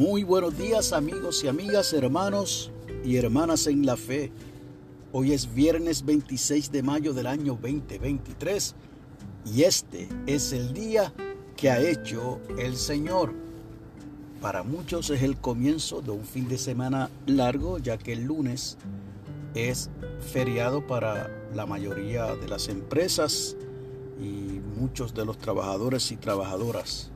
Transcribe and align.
Muy 0.00 0.24
buenos 0.24 0.56
días 0.56 0.94
amigos 0.94 1.44
y 1.44 1.48
amigas, 1.48 1.92
hermanos 1.92 2.72
y 3.04 3.18
hermanas 3.18 3.66
en 3.66 3.84
la 3.84 3.98
fe. 3.98 4.32
Hoy 5.12 5.34
es 5.34 5.52
viernes 5.52 6.06
26 6.06 6.72
de 6.72 6.82
mayo 6.82 7.12
del 7.12 7.26
año 7.26 7.58
2023 7.60 8.74
y 9.54 9.64
este 9.64 10.08
es 10.26 10.54
el 10.54 10.72
día 10.72 11.12
que 11.54 11.68
ha 11.68 11.82
hecho 11.82 12.40
el 12.58 12.78
Señor. 12.78 13.34
Para 14.40 14.62
muchos 14.62 15.10
es 15.10 15.22
el 15.22 15.36
comienzo 15.36 16.00
de 16.00 16.12
un 16.12 16.24
fin 16.24 16.48
de 16.48 16.56
semana 16.56 17.10
largo 17.26 17.76
ya 17.76 17.98
que 17.98 18.14
el 18.14 18.24
lunes 18.24 18.78
es 19.54 19.90
feriado 20.32 20.86
para 20.86 21.28
la 21.54 21.66
mayoría 21.66 22.36
de 22.36 22.48
las 22.48 22.68
empresas 22.68 23.54
y 24.18 24.62
muchos 24.80 25.12
de 25.12 25.26
los 25.26 25.36
trabajadores 25.36 26.10
y 26.10 26.16
trabajadoras. 26.16 27.09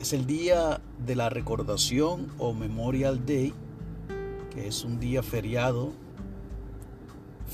Es 0.00 0.14
el 0.14 0.26
día 0.26 0.80
de 1.04 1.14
la 1.14 1.28
recordación 1.28 2.28
o 2.38 2.54
Memorial 2.54 3.26
Day, 3.26 3.52
que 4.50 4.66
es 4.66 4.82
un 4.82 4.98
día 4.98 5.22
feriado 5.22 5.92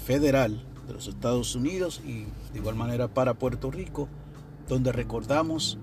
federal 0.07 0.65
de 0.87 0.93
los 0.95 1.09
Estados 1.09 1.57
Unidos 1.57 2.01
y 2.07 2.23
de 2.53 2.61
igual 2.61 2.77
manera 2.77 3.09
para 3.09 3.35
Puerto 3.35 3.73
Rico, 3.73 4.09
donde 4.69 4.93
recordamos 4.93 5.77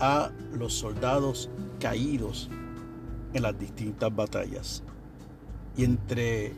a 0.00 0.30
los 0.54 0.72
soldados 0.72 1.50
caídos 1.78 2.48
en 3.34 3.42
las 3.42 3.58
distintas 3.58 4.16
batallas. 4.16 4.82
Y 5.76 5.84
entre 5.84 6.54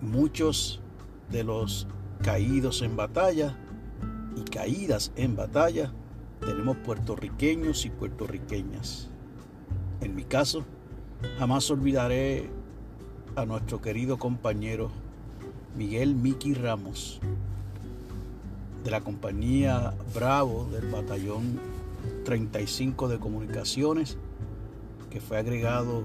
muchos 0.00 0.80
de 1.32 1.42
los 1.42 1.88
caídos 2.22 2.82
en 2.82 2.94
batalla 2.94 3.58
y 4.36 4.48
caídas 4.48 5.10
en 5.16 5.34
batalla, 5.34 5.92
tenemos 6.40 6.76
puertorriqueños 6.78 7.84
y 7.84 7.90
puertorriqueñas. 7.90 9.08
En 10.00 10.14
mi 10.14 10.24
caso, 10.24 10.64
jamás 11.38 11.70
olvidaré 11.70 12.48
a 13.36 13.44
nuestro 13.44 13.80
querido 13.80 14.18
compañero 14.18 14.90
Miguel 15.76 16.14
Miki 16.14 16.54
Ramos, 16.54 17.20
de 18.82 18.90
la 18.90 19.02
compañía 19.02 19.94
Bravo 20.14 20.66
del 20.72 20.90
batallón 20.90 21.60
35 22.24 23.08
de 23.08 23.18
comunicaciones, 23.18 24.16
que 25.10 25.20
fue 25.20 25.38
agregado 25.38 26.02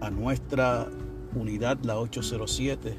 a 0.00 0.10
nuestra 0.10 0.88
unidad, 1.34 1.78
la 1.84 1.98
807, 1.98 2.96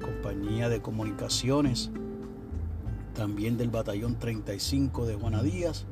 compañía 0.00 0.68
de 0.68 0.82
comunicaciones 0.82 1.90
también 3.14 3.56
del 3.56 3.70
batallón 3.70 4.18
35 4.18 5.06
de 5.06 5.14
Juana 5.14 5.42
Díaz, 5.42 5.86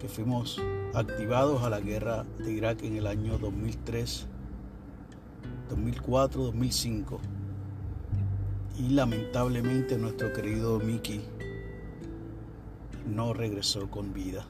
que 0.00 0.08
fuimos 0.08 0.60
activados 0.92 1.62
a 1.62 1.70
la 1.70 1.80
guerra 1.80 2.24
de 2.38 2.52
Irak 2.52 2.82
en 2.82 2.96
el 2.96 3.06
año 3.06 3.38
2003, 3.38 4.26
2004, 5.70 6.42
2005. 6.42 7.20
Y 8.78 8.90
lamentablemente 8.90 9.96
nuestro 9.96 10.32
querido 10.32 10.80
Mickey 10.80 11.22
no 13.06 13.32
regresó 13.32 13.88
con 13.90 14.12
vida. 14.12 14.44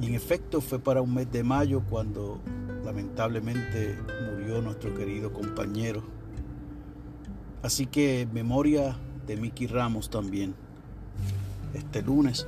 Y 0.00 0.06
en 0.06 0.14
efecto 0.14 0.60
fue 0.60 0.78
para 0.78 1.00
un 1.00 1.14
mes 1.14 1.30
de 1.30 1.44
mayo 1.44 1.82
cuando 1.88 2.40
lamentablemente 2.84 3.96
murió 4.30 4.60
nuestro 4.60 4.94
querido 4.94 5.32
compañero. 5.32 6.02
Así 7.62 7.86
que 7.86 8.28
memoria 8.32 8.96
de 9.26 9.36
Mickey 9.36 9.66
Ramos 9.66 10.10
también. 10.10 10.54
Este 11.74 12.02
lunes 12.02 12.46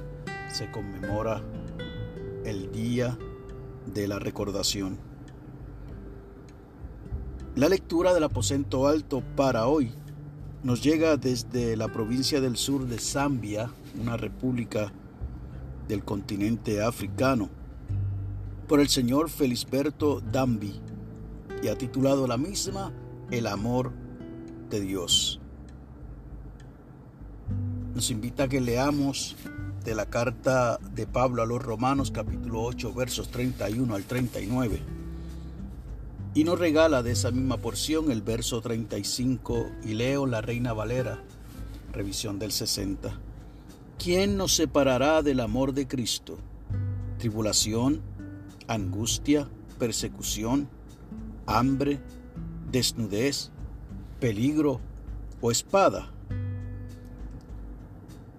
se 0.50 0.70
conmemora 0.70 1.42
el 2.44 2.70
Día 2.72 3.18
de 3.92 4.08
la 4.08 4.18
Recordación. 4.18 4.98
La 7.56 7.68
lectura 7.68 8.14
del 8.14 8.24
aposento 8.24 8.86
alto 8.86 9.22
para 9.36 9.66
hoy 9.66 9.92
nos 10.62 10.82
llega 10.82 11.16
desde 11.16 11.76
la 11.76 11.88
provincia 11.88 12.40
del 12.40 12.56
sur 12.56 12.86
de 12.86 12.98
Zambia, 12.98 13.70
una 14.00 14.16
república 14.16 14.92
del 15.88 16.04
continente 16.04 16.82
africano, 16.82 17.48
por 18.68 18.80
el 18.80 18.88
señor 18.88 19.30
Felisberto 19.30 20.20
Dambi, 20.20 20.80
y 21.62 21.68
ha 21.68 21.76
titulado 21.76 22.26
la 22.28 22.36
misma 22.36 22.92
El 23.30 23.46
amor 23.46 23.92
de 24.70 24.80
Dios 24.80 25.40
nos 27.98 28.12
invita 28.12 28.44
a 28.44 28.48
que 28.48 28.60
leamos 28.60 29.34
de 29.84 29.92
la 29.92 30.06
carta 30.06 30.78
de 30.94 31.04
Pablo 31.08 31.42
a 31.42 31.46
los 31.46 31.60
Romanos 31.60 32.12
capítulo 32.12 32.62
8 32.62 32.94
versos 32.94 33.28
31 33.28 33.92
al 33.92 34.04
39. 34.04 34.80
Y 36.32 36.44
nos 36.44 36.60
regala 36.60 37.02
de 37.02 37.10
esa 37.10 37.32
misma 37.32 37.56
porción 37.56 38.12
el 38.12 38.22
verso 38.22 38.60
35 38.60 39.70
y 39.84 39.94
leo 39.94 40.26
la 40.26 40.40
Reina 40.40 40.72
Valera, 40.72 41.24
revisión 41.92 42.38
del 42.38 42.52
60. 42.52 43.18
¿Quién 43.98 44.36
nos 44.36 44.54
separará 44.54 45.20
del 45.24 45.40
amor 45.40 45.72
de 45.74 45.88
Cristo? 45.88 46.38
Tribulación, 47.18 48.00
angustia, 48.68 49.48
persecución, 49.76 50.68
hambre, 51.46 51.98
desnudez, 52.70 53.50
peligro 54.20 54.80
o 55.40 55.50
espada. 55.50 56.12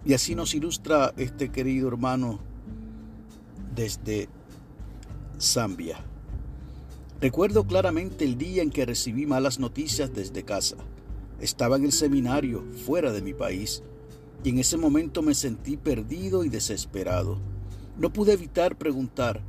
Y 0.06 0.14
así 0.14 0.36
nos 0.36 0.54
ilustra 0.56 1.14
este 1.18 1.50
querido 1.50 1.88
hermano 1.88 2.40
desde 3.76 4.30
Zambia. 5.40 6.04
Recuerdo 7.22 7.66
claramente 7.66 8.24
el 8.24 8.38
día 8.38 8.64
en 8.64 8.70
que 8.70 8.86
recibí 8.86 9.26
malas 9.26 9.60
noticias 9.60 10.14
desde 10.14 10.44
casa. 10.44 10.78
Estaba 11.42 11.76
en 11.76 11.86
el 11.86 11.92
seminario, 11.92 12.64
fuera 12.86 13.12
de 13.12 13.22
mi 13.22 13.34
país, 13.34 13.84
y 14.44 14.50
en 14.50 14.60
ese 14.60 14.78
momento 14.78 15.22
me 15.22 15.34
sentí 15.34 15.76
perdido 15.76 16.46
y 16.46 16.50
desesperado. 16.50 17.38
No 17.98 18.14
pude 18.14 18.34
evitar 18.34 18.78
preguntar, 18.78 19.42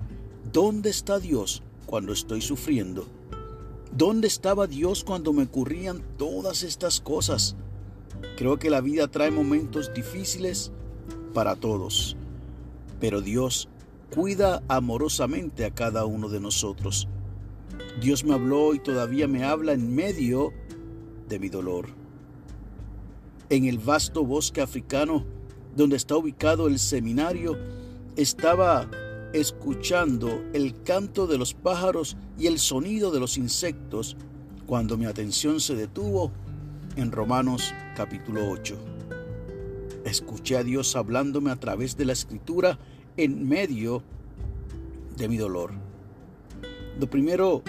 ¿dónde 0.52 0.90
está 0.90 1.20
Dios 1.20 1.62
cuando 1.86 2.12
estoy 2.12 2.40
sufriendo? 2.40 3.06
¿Dónde 3.92 4.26
estaba 4.26 4.66
Dios 4.66 5.04
cuando 5.04 5.32
me 5.32 5.44
ocurrían 5.44 6.02
todas 6.16 6.62
estas 6.64 7.00
cosas? 7.00 7.56
Creo 8.36 8.58
que 8.58 8.70
la 8.70 8.80
vida 8.80 9.08
trae 9.08 9.30
momentos 9.30 9.92
difíciles 9.94 10.72
para 11.34 11.56
todos, 11.56 12.16
pero 12.98 13.20
Dios 13.20 13.68
cuida 14.14 14.62
amorosamente 14.68 15.64
a 15.64 15.70
cada 15.70 16.04
uno 16.04 16.28
de 16.28 16.40
nosotros. 16.40 17.08
Dios 18.00 18.24
me 18.24 18.34
habló 18.34 18.74
y 18.74 18.78
todavía 18.78 19.28
me 19.28 19.44
habla 19.44 19.72
en 19.72 19.94
medio 19.94 20.52
de 21.28 21.38
mi 21.38 21.48
dolor. 21.48 21.88
En 23.48 23.66
el 23.66 23.78
vasto 23.78 24.24
bosque 24.24 24.60
africano 24.60 25.24
donde 25.76 25.96
está 25.96 26.16
ubicado 26.16 26.66
el 26.66 26.78
seminario, 26.78 27.56
estaba 28.16 28.90
escuchando 29.32 30.42
el 30.52 30.82
canto 30.82 31.26
de 31.26 31.38
los 31.38 31.54
pájaros 31.54 32.16
y 32.38 32.46
el 32.46 32.58
sonido 32.58 33.10
de 33.10 33.20
los 33.20 33.38
insectos 33.38 34.16
cuando 34.66 34.96
mi 34.96 35.06
atención 35.06 35.60
se 35.60 35.76
detuvo 35.76 36.32
en 36.96 37.12
Romanos 37.12 37.74
capítulo 37.96 38.48
8. 38.50 38.76
Escuché 40.04 40.56
a 40.56 40.64
Dios 40.64 40.96
hablándome 40.96 41.50
a 41.50 41.56
través 41.56 41.96
de 41.96 42.04
la 42.04 42.12
escritura 42.12 42.78
en 43.16 43.48
medio 43.48 44.02
de 45.16 45.28
mi 45.28 45.36
dolor. 45.36 45.72
Lo 46.98 47.08
primero 47.08 47.62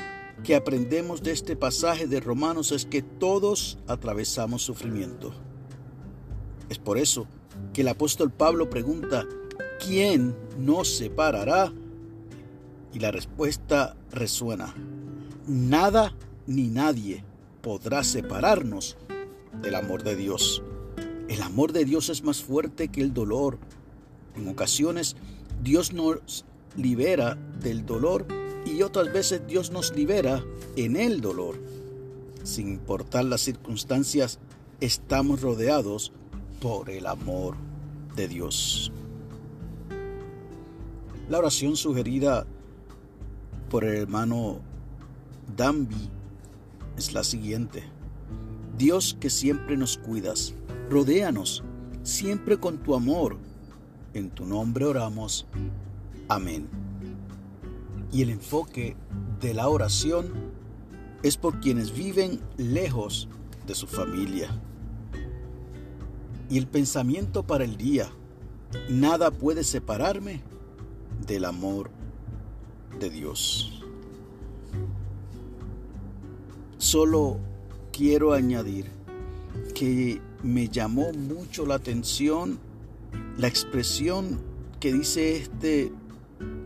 que 0.43 0.55
aprendemos 0.55 1.21
de 1.21 1.31
este 1.31 1.55
pasaje 1.55 2.07
de 2.07 2.19
Romanos 2.19 2.71
es 2.71 2.85
que 2.85 3.01
todos 3.01 3.77
atravesamos 3.87 4.63
sufrimiento. 4.63 5.33
Es 6.69 6.79
por 6.79 6.97
eso 6.97 7.27
que 7.73 7.81
el 7.81 7.89
apóstol 7.89 8.31
Pablo 8.31 8.69
pregunta, 8.69 9.25
¿quién 9.85 10.35
nos 10.57 10.97
separará? 10.97 11.71
Y 12.93 12.99
la 12.99 13.11
respuesta 13.11 13.95
resuena, 14.11 14.73
nada 15.47 16.15
ni 16.47 16.67
nadie 16.67 17.23
podrá 17.61 18.03
separarnos 18.03 18.97
del 19.61 19.75
amor 19.75 20.03
de 20.03 20.15
Dios. 20.15 20.63
El 21.27 21.41
amor 21.41 21.71
de 21.71 21.85
Dios 21.85 22.09
es 22.09 22.23
más 22.23 22.43
fuerte 22.43 22.89
que 22.89 23.01
el 23.01 23.13
dolor. 23.13 23.57
En 24.35 24.47
ocasiones 24.47 25.15
Dios 25.63 25.93
nos 25.93 26.45
libera 26.75 27.35
del 27.61 27.85
dolor 27.85 28.25
y 28.65 28.81
otras 28.81 29.11
veces 29.11 29.45
Dios 29.47 29.71
nos 29.71 29.95
libera 29.95 30.43
en 30.75 30.95
el 30.95 31.21
dolor. 31.21 31.57
Sin 32.43 32.67
importar 32.69 33.25
las 33.25 33.41
circunstancias, 33.41 34.39
estamos 34.79 35.41
rodeados 35.41 36.11
por 36.59 36.89
el 36.89 37.05
amor 37.05 37.55
de 38.15 38.27
Dios. 38.27 38.91
La 41.29 41.39
oración 41.39 41.77
sugerida 41.77 42.45
por 43.69 43.85
el 43.85 43.95
hermano 43.95 44.59
Dambi 45.55 46.09
es 46.97 47.13
la 47.13 47.23
siguiente. 47.23 47.83
Dios 48.77 49.17
que 49.19 49.29
siempre 49.29 49.77
nos 49.77 49.97
cuidas, 49.97 50.53
rodéanos 50.89 51.63
siempre 52.03 52.59
con 52.59 52.77
tu 52.77 52.95
amor. 52.95 53.37
En 54.13 54.29
tu 54.29 54.45
nombre 54.45 54.85
oramos. 54.85 55.45
Amén. 56.27 56.67
Y 58.11 58.21
el 58.21 58.29
enfoque 58.29 58.95
de 59.39 59.53
la 59.53 59.69
oración 59.69 60.31
es 61.23 61.37
por 61.37 61.59
quienes 61.59 61.93
viven 61.95 62.41
lejos 62.57 63.27
de 63.67 63.75
su 63.75 63.87
familia. 63.87 64.49
Y 66.49 66.57
el 66.57 66.67
pensamiento 66.67 67.43
para 67.43 67.63
el 67.63 67.77
día, 67.77 68.11
nada 68.89 69.31
puede 69.31 69.63
separarme 69.63 70.41
del 71.25 71.45
amor 71.45 71.89
de 72.99 73.09
Dios. 73.09 73.81
Solo 76.77 77.39
quiero 77.91 78.33
añadir 78.33 78.85
que 79.73 80.21
me 80.43 80.67
llamó 80.67 81.11
mucho 81.13 81.65
la 81.65 81.75
atención 81.75 82.59
la 83.37 83.47
expresión 83.47 84.39
que 84.79 84.93
dice 84.93 85.37
este 85.37 85.91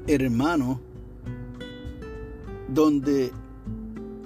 hermano, 0.08 0.82
donde 2.70 3.32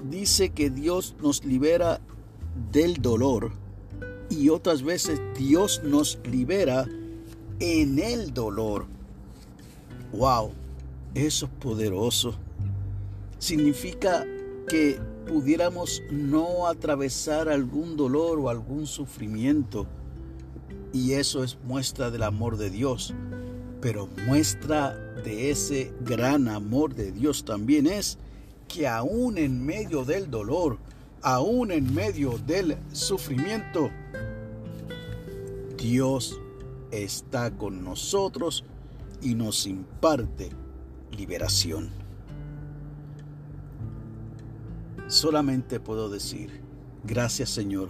dice 0.10 0.50
que 0.50 0.70
Dios 0.70 1.16
nos 1.22 1.44
libera 1.44 2.00
del 2.72 3.02
dolor 3.02 3.52
y 4.30 4.50
otras 4.50 4.84
veces 4.84 5.20
Dios 5.38 5.82
nos 5.84 6.20
libera 6.24 6.86
en 7.60 8.00
el 8.00 8.34
dolor. 8.34 8.86
¡Wow! 10.14 10.52
Eso 11.14 11.46
es 11.48 11.52
poderoso. 11.60 12.36
Significa 13.38 14.26
que 14.68 15.00
pudiéramos 15.30 16.02
no 16.10 16.66
atravesar 16.66 17.50
algún 17.50 17.96
dolor 17.96 18.40
o 18.40 18.50
algún 18.50 18.88
sufrimiento. 18.88 19.86
Y 20.92 21.14
eso 21.14 21.44
es 21.44 21.56
muestra 21.64 22.10
del 22.10 22.24
amor 22.24 22.58
de 22.58 22.72
Dios. 22.72 23.14
Pero 23.80 24.10
muestra 24.26 24.98
de 25.24 25.52
ese 25.52 25.94
gran 26.02 26.48
amor 26.48 26.96
de 26.96 27.12
Dios 27.12 27.46
también 27.46 27.86
es 27.86 28.18
que 28.68 28.88
aún 28.88 29.38
en 29.38 29.64
medio 29.64 30.04
del 30.04 30.32
dolor, 30.32 30.80
aún 31.22 31.72
en 31.72 31.94
medio 31.94 32.40
del 32.40 32.78
sufrimiento, 32.92 33.92
Dios 35.78 36.40
está 36.90 37.52
con 37.52 37.84
nosotros 37.84 38.66
y 39.22 39.36
nos 39.36 39.68
imparte 39.68 40.50
liberación. 41.16 42.09
Solamente 45.10 45.80
puedo 45.80 46.08
decir, 46.08 46.62
gracias 47.04 47.50
Señor. 47.50 47.90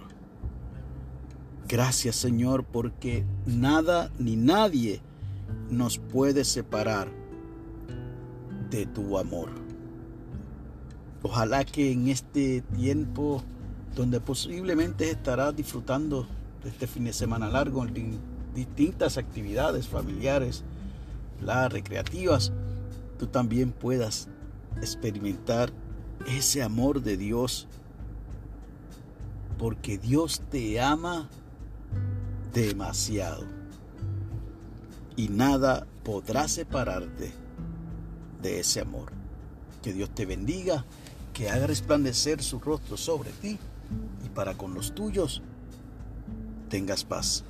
Gracias 1.68 2.16
Señor 2.16 2.64
porque 2.64 3.26
nada 3.44 4.10
ni 4.18 4.36
nadie 4.36 5.02
nos 5.68 5.98
puede 5.98 6.44
separar 6.44 7.08
de 8.70 8.86
tu 8.86 9.18
amor. 9.18 9.50
Ojalá 11.22 11.66
que 11.66 11.92
en 11.92 12.08
este 12.08 12.62
tiempo 12.74 13.42
donde 13.94 14.18
posiblemente 14.22 15.10
estarás 15.10 15.54
disfrutando 15.54 16.26
de 16.64 16.70
este 16.70 16.86
fin 16.86 17.04
de 17.04 17.12
semana 17.12 17.50
largo 17.50 17.84
en 17.84 18.18
distintas 18.54 19.18
actividades 19.18 19.86
familiares, 19.86 20.64
las 21.42 21.70
recreativas, 21.70 22.50
tú 23.18 23.26
también 23.26 23.72
puedas 23.72 24.28
experimentar 24.78 25.70
ese 26.26 26.62
amor 26.62 27.02
de 27.02 27.16
Dios, 27.16 27.66
porque 29.58 29.98
Dios 29.98 30.42
te 30.50 30.80
ama 30.80 31.28
demasiado 32.52 33.44
y 35.16 35.28
nada 35.28 35.86
podrá 36.02 36.48
separarte 36.48 37.32
de 38.42 38.60
ese 38.60 38.80
amor. 38.80 39.12
Que 39.82 39.92
Dios 39.92 40.10
te 40.10 40.26
bendiga, 40.26 40.84
que 41.32 41.50
haga 41.50 41.66
resplandecer 41.66 42.42
su 42.42 42.58
rostro 42.58 42.96
sobre 42.96 43.30
ti 43.32 43.58
y 44.24 44.28
para 44.30 44.56
con 44.56 44.74
los 44.74 44.94
tuyos 44.94 45.42
tengas 46.68 47.04
paz. 47.04 47.44